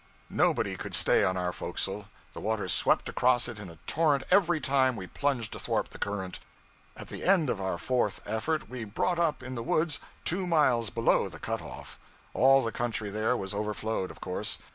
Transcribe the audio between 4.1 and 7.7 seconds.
every time we plunged athwart the current. At the end of